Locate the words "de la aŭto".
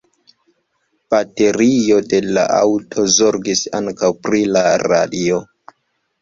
2.13-3.05